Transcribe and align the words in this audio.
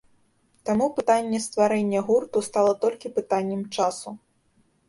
Таму 0.69 0.87
пытанне 0.97 1.41
стварэння 1.47 2.01
гурту 2.07 2.43
стала 2.49 2.73
толькі 2.87 3.15
пытаннем 3.19 3.61
часу. 3.79 4.09